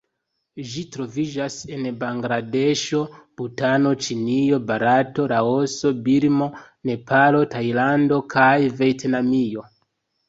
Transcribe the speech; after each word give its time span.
Ĝi 0.67 0.83
troviĝas 0.93 1.57
en 1.75 1.83
Bangladeŝo, 2.03 3.01
Butano, 3.41 3.91
Ĉinio, 4.05 4.61
Barato, 4.71 5.29
Laoso, 5.35 5.93
Birmo, 6.09 6.49
Nepalo, 6.93 7.45
Tajlando 7.57 8.23
kaj 8.37 8.51
Vjetnamio. 8.81 9.69